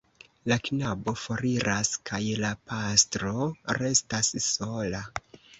[0.51, 3.35] La knabo foriras kaj la pastro
[3.83, 5.07] restas sola.